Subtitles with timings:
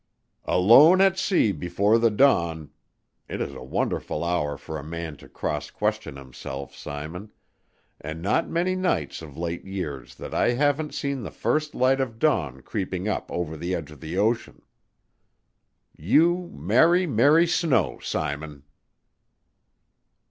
[0.47, 2.71] "Alone at sea before the dawn
[3.29, 7.31] it is a wonderful hour for a man to cross question himself, Simon;
[7.99, 12.17] and not many nights of late years that I haven't seen the first light of
[12.17, 14.63] dawn creeping up over the edge of the ocean.
[15.95, 18.63] You marry Mary Snow, Simon."